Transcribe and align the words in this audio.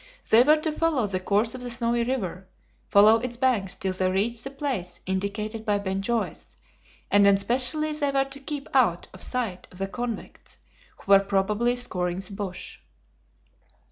They 0.31 0.41
were 0.41 0.57
to 0.57 0.71
follow 0.71 1.05
the 1.05 1.19
course 1.19 1.53
of 1.53 1.61
the 1.61 1.69
Snowy 1.69 2.03
River, 2.03 2.47
follow 2.89 3.17
its 3.17 3.37
banks 3.37 3.75
till 3.75 3.93
they 3.93 4.09
reached 4.09 4.43
the 4.43 4.49
place 4.49 4.99
indicated 5.05 5.63
by 5.63 5.77
Ben 5.77 6.01
Joyce, 6.01 6.57
and 7.11 7.27
especially 7.27 7.91
they 7.91 8.09
were 8.09 8.25
to 8.25 8.39
keep 8.39 8.67
out 8.73 9.07
of 9.13 9.21
sight 9.21 9.67
of 9.71 9.77
the 9.77 9.87
convicts, 9.87 10.57
who 10.97 11.11
were 11.11 11.19
probably 11.19 11.75
scouring 11.75 12.17
the 12.17 12.33
bush. 12.33 12.79